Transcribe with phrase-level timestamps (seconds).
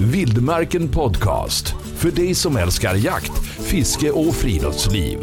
[0.00, 1.74] Vildmarken Podcast.
[1.96, 5.18] För dig som älskar jakt, fiske och friluftsliv.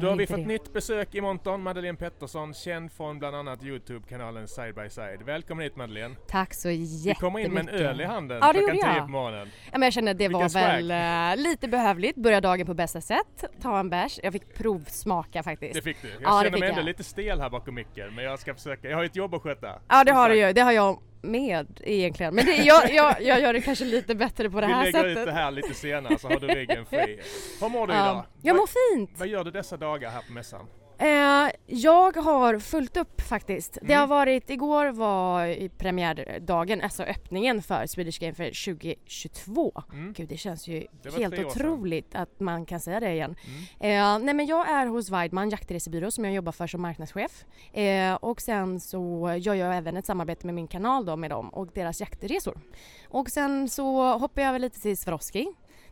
[0.00, 1.62] Då har vi fått nytt besök i monton.
[1.62, 5.22] Madeleine Pettersson, känd från bland annat Youtube-kanalen Side by Side.
[5.26, 6.14] Välkommen hit Madeleine.
[6.28, 7.16] Tack så jättemycket.
[7.16, 8.94] Du kommer in med en öl i handen Ja, det klockan jag.
[8.94, 9.48] tio på morgonen.
[9.64, 10.62] Ja, men jag kände att det Vilken var swag.
[10.62, 12.16] väl eh, lite behövligt.
[12.16, 13.44] Börja dagen på bästa sätt.
[13.62, 14.20] Ta en bärs.
[14.22, 15.74] Jag fick provsmaka faktiskt.
[15.74, 16.08] Det fick du.
[16.08, 18.88] Jag Ja, det känner mig ändå lite stel här bakom micken, men jag ska försöka.
[18.88, 19.74] Jag har ju ett jobb att sköta.
[19.88, 20.52] Ja det har du ju.
[20.52, 22.34] Det har jag med egentligen.
[22.34, 24.98] Men det, jag, jag, jag gör det kanske lite bättre på det Vi här lägger
[24.98, 25.18] sättet.
[25.18, 27.20] ut det här lite senare så har du ryggen fri.
[27.60, 28.24] Hur mår du idag?
[28.42, 29.10] Jag Vad- mår fint.
[29.18, 30.66] Vad gör du dessa dagar här på mässan?
[31.00, 33.78] Eh, jag har fullt upp faktiskt.
[33.82, 34.00] Det Mm.
[34.00, 39.82] har varit, igår var premiärdagen, alltså öppningen för Swedish Game Fair 2022.
[39.92, 40.12] Mm.
[40.12, 43.36] Gud det känns ju Det helt otroligt att man kan säga det igen.
[43.80, 44.18] Mm.
[44.20, 47.44] Eh, nej men jag är hos Weidman jaktresebyrå som jag jobbar för som marknadschef.
[47.72, 51.48] Eh, och sen så gör jag även ett samarbete med min kanal då med dem
[51.48, 52.60] och deras jaktresor.
[53.08, 55.46] Och sen så hoppar jag över lite till Swarovski.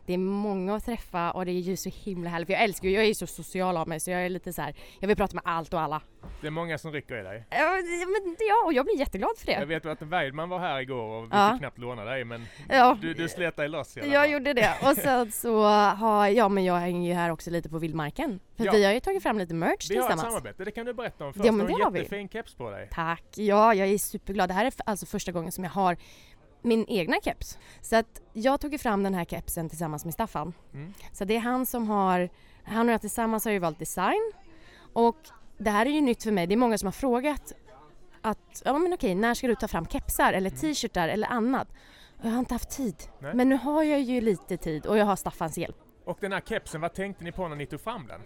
[0.06, 2.46] Det är många att träffa och det är ju så himla härligt.
[2.46, 4.52] För jag älskar ju, jag är ju så social av mig så jag är lite
[4.52, 6.00] så här, jag vill prata med allt och alla.
[6.40, 7.44] Det är många som rycker i dig.
[7.50, 7.70] Ja,
[8.06, 9.66] men, ja och jag blir jätteglad för Jag det.
[9.66, 11.50] vet att Weidman var här igår och vi Ja.
[11.52, 12.98] fick knappt låna dig men Ja.
[13.00, 14.30] du, du slet dig loss i alla Jag fall.
[14.32, 17.78] gjorde det och sen så har, ja men jag hänger ju här också lite på
[17.78, 18.40] vildmarken.
[18.56, 18.72] För Ja.
[18.72, 20.34] vi har ju tagit fram lite merch Vi har ett tillsammans.
[20.34, 21.44] samarbete, det kan du berätta om först.
[21.46, 21.98] Ja, men det har en vi.
[21.98, 22.88] jättefin keps på dig.
[22.92, 23.24] Tack!
[23.34, 24.50] Ja, jag är superglad.
[24.50, 25.96] Det här är alltså första gången som jag har
[26.66, 27.58] min egna keps.
[27.80, 30.52] Så att jag tog fram den här kepsen tillsammans med Staffan.
[30.74, 30.94] Mm.
[31.12, 32.30] Så det är han som har,
[32.64, 34.32] han och jag tillsammans har ju valt design.
[34.92, 35.16] Och
[35.58, 36.46] det här är ju nytt för mig.
[36.46, 37.52] Det är många som har frågat
[38.22, 41.68] att, ja men okej, när ska du ta fram kepsar eller t-shirtar eller annat?
[42.22, 42.96] Jag har inte haft tid.
[43.18, 43.34] Nej.
[43.34, 45.76] Men nu har jag ju lite tid och jag har Staffans hjälp.
[46.04, 48.20] Och den här kepsen, vad tänkte ni på när ni tog fram den?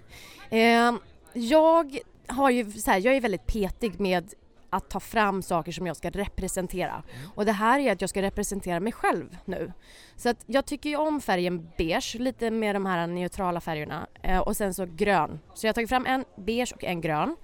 [0.51, 1.01] Eh,
[1.33, 4.35] jag har ju så här, jag är väldigt petig med
[4.71, 7.03] att ta fram saker som jag ska representera.
[7.35, 9.73] Och det här är att jag ska representera mig själv nu.
[10.17, 14.07] Så att jag tycker ju om färgen beige, lite med de här neutrala färgerna.
[14.23, 15.41] Eh, och sen så grön.
[15.55, 17.37] Så jag har tagit fram en beige och en grön.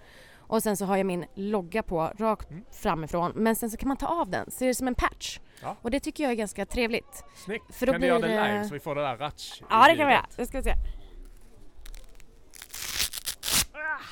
[0.48, 2.64] Och sen så har jag min logga på rakt Mm.
[2.72, 3.32] framifrån.
[3.34, 5.38] Men sen så kan man ta av den, så är det som en patch.
[5.62, 5.76] Ja.
[5.82, 7.24] Och det tycker jag är ganska trevligt.
[7.44, 7.74] Snyggt!
[7.74, 9.60] För då kan du göra blir det det- live så vi får det där ratch
[9.70, 10.26] Ja det kan vi göra.
[10.38, 10.74] Nu ska vi se.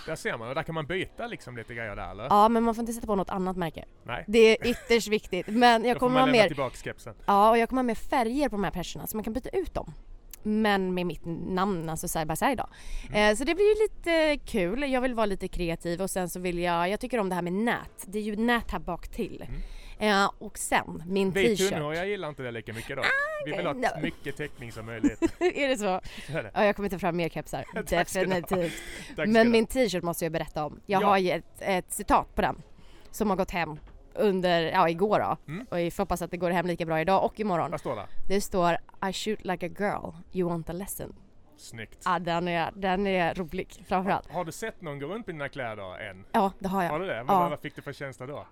[0.07, 2.25] Där ser man, och där kan man byta liksom lite grejer där eller?
[2.25, 3.85] Ja men man får inte sätta på något annat märke.
[4.05, 4.25] Nej.
[4.29, 5.47] Det är ytterst viktigt.
[5.47, 6.95] Men jag kommer ha mer, tillbaka
[7.27, 9.49] ja, och jag kommer ha mer färger på de här perserna så man kan byta
[9.49, 9.95] ut dem.
[10.47, 12.67] Men med mitt namn, alltså by side då.
[13.09, 13.31] Mm.
[13.31, 14.93] Eh, så det blir ju lite kul.
[14.93, 17.43] Jag vill vara lite kreativ och sen så vill jag, jag tycker om det här
[17.43, 18.05] med nät.
[18.07, 19.45] Det är ju nät här bak till.
[19.99, 21.71] Eh, och sen min Vi t-shirt.
[21.73, 23.03] tunnhåriga gillar inte det lika mycket då.
[23.45, 24.01] Vi vill ha no.
[24.03, 25.23] mycket täckning som möjligt.
[25.41, 26.01] är det så?
[26.33, 26.51] Så är det.
[26.55, 27.65] Ja, jag kommer ta fram mer kepsar.
[27.75, 27.83] Du.
[27.83, 28.73] Definitivt.
[29.17, 30.81] Du Men min t-shirt måste jag berätta om.
[30.87, 31.07] Jag Ja.
[31.07, 32.63] har ju ett, ett citat på den
[33.11, 33.79] som har gått hem
[34.15, 35.53] under, ja igår då.
[35.53, 35.67] Mm.
[35.71, 37.71] Och jag hoppas att det går hem lika bra idag och imorgon.
[37.71, 38.07] Vad står det?
[38.29, 38.77] Det står
[39.09, 41.15] I shoot like a girl, you want a lesson.
[41.57, 41.99] Snyggt.
[42.05, 44.33] Ja den är, den är rolig framförallt.
[44.33, 46.25] Har du sett någon gå runt med dina kläder än?
[46.33, 47.01] Ja det har Har jag.
[47.01, 47.17] du det?
[47.17, 47.25] Ja.
[47.25, 48.47] Vad, vad fick du för känsla då?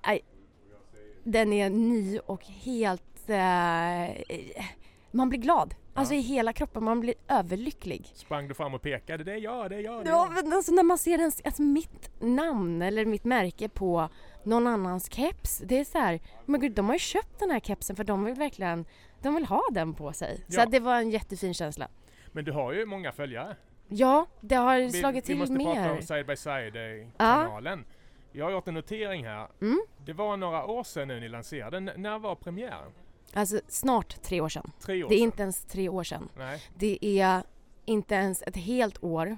[1.25, 3.03] Den är ny och helt...
[3.31, 4.65] Eh,
[5.11, 5.75] man blir glad.
[5.95, 6.21] Alltså Ja.
[6.21, 8.11] i hela kroppen, man blir överlycklig.
[8.15, 9.25] Sprang du fram och pekade?
[9.25, 10.45] Det är jag, det är jag, det är Ja, jag.
[10.45, 14.09] men alltså när man ser ens, alltså mitt namn eller mitt märke på
[14.45, 15.59] någon annans keps.
[15.59, 18.25] Det är så här, men gud de har ju köpt den här kepsen för de
[18.25, 18.85] vill verkligen,
[19.23, 20.45] de vill ha den på sig.
[20.49, 20.63] Så Ja.
[20.65, 21.89] att det var en jättefin känsla.
[22.33, 23.57] Men du har ju många följare.
[23.89, 25.91] Ja, det har Vi, slagit vi till måste prata mer.
[25.93, 27.85] om Side by Side-kanalen.
[28.33, 29.49] Jag har gjort en notering här.
[29.61, 29.83] Mm.
[30.05, 31.77] Det var några år sedan nu ni lanserade.
[31.77, 32.93] N- när var premiären?
[33.35, 34.73] Alltså snart tre år sedan.
[34.81, 35.25] Tre år Det är sedan?
[35.25, 36.29] inte ens tre år sedan.
[36.37, 36.63] Nej.
[36.79, 37.43] Det är
[37.85, 39.37] inte ens ett helt år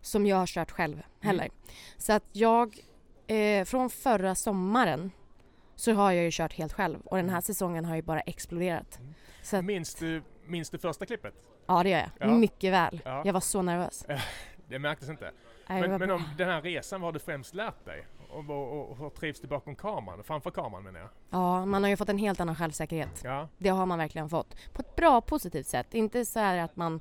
[0.00, 1.44] som jag har kört själv heller.
[1.44, 1.54] Mm.
[1.96, 2.78] Så att jag,
[3.26, 5.10] eh, från förra sommaren
[5.74, 8.98] så har jag ju kört helt själv och den här säsongen har ju bara exploderat.
[8.98, 9.14] Mm.
[9.42, 11.34] Så att, Minns du, minns du första klippet?
[11.66, 12.10] ja det gör jag.
[12.18, 12.34] Ja.
[12.34, 13.00] Mycket väl.
[13.04, 13.22] Ja.
[13.24, 14.06] Jag var så nervös.
[14.68, 15.30] Det märktes inte.
[15.68, 18.06] Men, men om den här resan, vad har du främst lärt dig?
[18.28, 20.24] Och, och, och hur trivs du bakom kameran?
[20.24, 21.08] Framför kameran menar jag.
[21.30, 23.20] Ja, man har ju fått en helt annan självsäkerhet.
[23.24, 23.48] Ja.
[23.58, 24.56] Det har man verkligen fått.
[24.72, 25.94] På ett bra positivt sätt.
[25.94, 27.00] Inte så här att man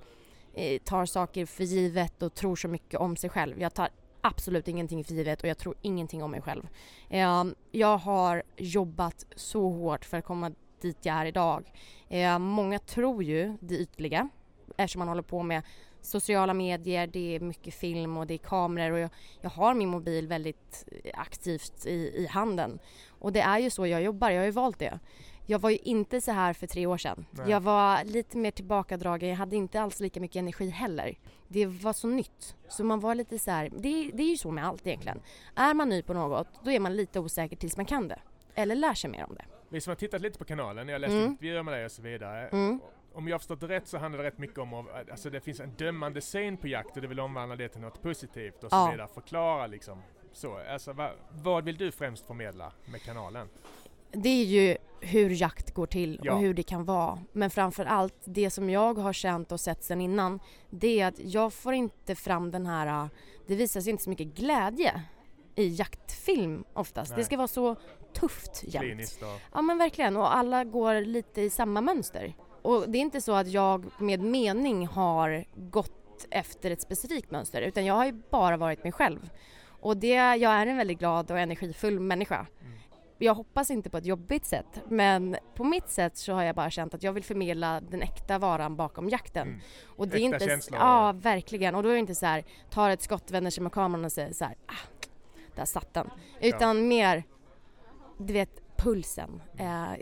[0.53, 3.61] eh, tar saker för givet och tror så mycket om sig själv.
[3.61, 3.89] Jag tar
[4.21, 6.67] absolut ingenting för givet och jag tror ingenting om mig själv.
[7.09, 10.51] Eh, jag har jobbat så hårt för att komma
[10.81, 11.71] dit jag är idag.
[12.09, 14.29] Eh, många tror ju det ytliga
[14.77, 15.63] eftersom man håller på med
[16.05, 19.09] sociala medier, det är mycket film och det är kameror och jag,
[19.41, 22.79] jag har min mobil väldigt aktivt i, i handen.
[23.09, 24.99] Och det är ju så jag jobbar, jag har ju valt det.
[25.47, 27.25] Jag var ju inte så här för tre år sedan.
[27.31, 27.49] Nej.
[27.49, 31.17] Jag var lite mer tillbakadragen, jag hade inte alls lika mycket energi heller.
[31.47, 32.55] Det var så nytt.
[32.69, 35.19] Så man var lite så här, det, det är ju så med allt egentligen.
[35.55, 38.19] Är man ny på något, då är man lite osäker tills man kan det.
[38.55, 39.45] Eller lär sig mer om det.
[39.69, 41.31] vi som har tittat lite på kanalen, jag läste Mm.
[41.31, 42.47] intervjuer med dig och så vidare.
[42.47, 42.79] Mm.
[43.15, 45.41] Om jag har förstått det rätt så handlar det rätt mycket om att alltså det
[45.41, 48.69] finns en dömande syn på jakt och du vill omvandla det till något positivt och
[48.69, 48.91] så Ja.
[48.91, 49.07] vidare.
[49.13, 50.01] Förklara liksom.
[50.33, 53.47] Så, alltså, va, vad vill du främst förmedla med kanalen?
[54.11, 56.33] Det är ju hur jakt går till Ja.
[56.33, 57.19] och hur det kan vara.
[57.31, 60.39] Men framför allt det som jag har känt och sett sen innan
[60.69, 63.07] det är att jag får inte fram den här, äh,
[63.47, 65.01] det visar sig inte så mycket glädje
[65.55, 67.11] i jaktfilm oftast.
[67.11, 67.19] Nej.
[67.19, 67.75] Det ska vara så
[68.13, 69.19] tufft jämt.
[69.53, 72.33] Ja men verkligen och alla går lite i samma mönster.
[72.65, 77.61] Och det är inte så att jag med mening har gått efter ett specifikt mönster
[77.61, 79.29] utan jag har ju bara varit mig själv.
[79.67, 82.35] Och det, jag är en väldigt glad och energifull människa.
[82.35, 82.73] Mm.
[83.17, 86.69] Jag hoppas inte på ett jobbigt sätt men på mitt sätt så har jag bara
[86.69, 89.47] känt att jag vill förmedla den äkta varan bakom jakten.
[89.47, 89.59] Mm.
[89.85, 90.79] Och det är Äkta inte, känslor.
[90.79, 91.75] Ja, verkligen.
[91.75, 94.11] Och då är det inte så här, tar ett skott, vänder sig med kameran och
[94.11, 95.05] säger så här, ah,
[95.55, 96.09] där satt den.
[96.41, 97.23] Utan mer,
[98.17, 99.41] du vet, pulsen.
[99.57, 99.93] Eh,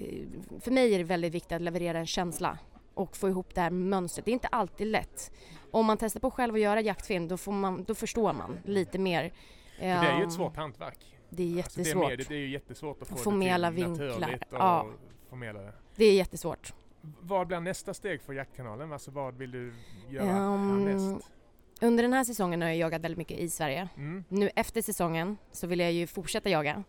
[0.60, 2.58] för mig är det väldigt viktigt att leverera en känsla
[2.94, 4.26] och få ihop det här mönstret.
[4.26, 5.32] Det är inte alltid lätt.
[5.72, 9.00] Om man testar på själv att göra jaktfilm då, får man, då förstår man lite
[9.00, 9.34] mer.
[9.80, 11.00] För det är ju Eh, ett svårt hantverk.
[11.30, 12.10] Det är Alltså det, jättesvårt.
[12.10, 14.34] mediet, det är ju jättesvårt att få Förmedla det till vinklar.
[14.50, 14.88] och Ja.
[15.30, 15.74] förmedla det.
[15.96, 16.74] Det är jättesvårt.
[17.22, 18.94] Vad blir nästa steg för jaktkanalen?
[18.94, 19.74] Alltså vad vill du
[20.10, 21.30] göra Ehm, härnäst?
[21.82, 23.90] Under den här säsongen har jag jagat väldigt mycket i Sverige.
[23.98, 24.24] Mm.
[24.30, 26.84] Nu efter säsongen så vill jag ju fortsätta jaga,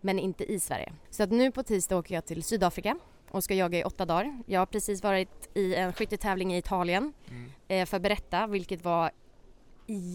[0.00, 0.92] men inte i Sverige.
[1.10, 2.96] Så att nu på tisdag åker jag till Sydafrika
[3.30, 4.42] och ska jaga i åtta dagar.
[4.46, 7.50] Jag har precis varit i en skyttetävling i Italien Mm.
[7.68, 9.10] eh, för Berätta, vilket var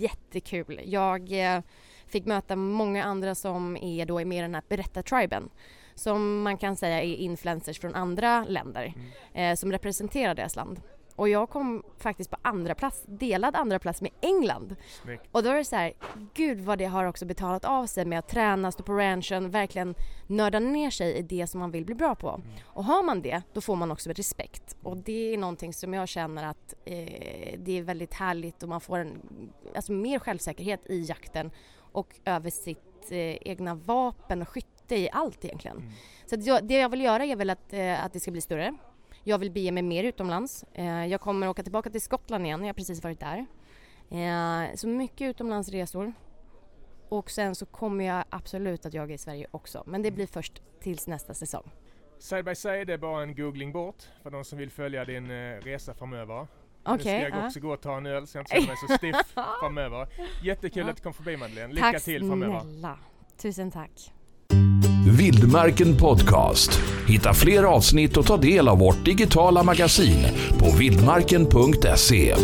[0.02, 0.80] jättekul.
[0.86, 1.62] Jag eh,
[2.08, 5.50] fick möta många andra som är då med den här Berätta-triben
[5.96, 9.52] som man kan säga är influencers från andra länder Mm.
[9.52, 10.82] eh, som representerar deras land.
[11.16, 14.76] Och jag kom faktiskt på andra plats, delad andra plats med England.
[15.04, 15.24] Snyggt.
[15.32, 15.94] Och då är det så här,
[16.34, 19.96] gud vad det har också betalat av sig med att träna, stå på ranchen, verkligen
[20.28, 22.30] nörda ner sig i det som man vill bli bra på.
[22.30, 22.48] Mm.
[22.66, 24.78] Och har man det, då får man också respekt.
[24.84, 28.82] Och det är någonting som jag känner att eh, det är väldigt härligt och man
[28.82, 29.22] får en,
[29.76, 35.46] alltså mer självsäkerhet i jakten och över sitt eh, egna vapen och skytte i allt
[35.46, 35.78] egentligen.
[35.78, 35.92] Mm.
[36.26, 38.76] Så jag, det jag vill göra är väl att, eh, att det ska bli större.
[39.28, 40.66] Jag vill bege mig mer utomlands.
[40.74, 43.46] Eh, jag kommer åka tillbaka till Skottland igen, jag har precis varit där.
[44.10, 46.14] Eh, så mycket utomlandsresor.
[47.10, 49.84] Och sen så kommer jag absolut att jaga i Sverige också.
[49.86, 51.72] Men det blir först tills nästa säsong.
[52.20, 55.58] Side by side är bara en googling bort för de som vill följa din eh,
[55.62, 56.48] resa framöver.
[56.84, 56.96] Okej.
[56.96, 57.46] nu ska jag ja.
[57.48, 60.08] också gå och ta en öl så jag inte känner mig så stiff framöver.
[60.44, 60.90] Jättekul Ja.
[60.90, 61.74] att du kom förbi Madeleine.
[61.74, 62.60] Lycka Tack till framöver.
[62.60, 63.00] snälla.
[63.38, 64.12] Tusen tack.
[65.08, 66.80] Vildmarken Podcast.
[67.08, 70.28] Hitta fler avsnitt och ta del av vårt digitala magasin
[70.60, 72.36] på vildmarken.se.